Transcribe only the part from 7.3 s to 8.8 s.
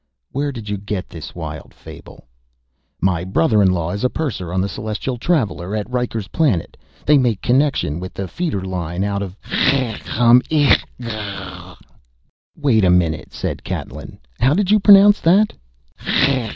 connection with the feeder